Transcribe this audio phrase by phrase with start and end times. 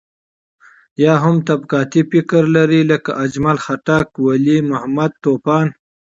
[1.03, 5.67] يا هم طبقاتي فکر لري لکه اجمل خټک، ولي محمد طوفان.